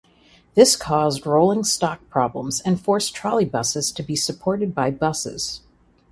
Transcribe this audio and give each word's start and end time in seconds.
This 0.55 0.75
caused 0.75 1.27
rolling 1.27 1.63
stock 1.63 1.99
problems 2.09 2.59
and 2.61 2.81
forced 2.81 3.13
trolleybuses 3.13 3.93
to 3.93 4.01
be 4.01 4.15
supported 4.15 4.73
by 4.73 4.89
buses. 4.89 5.61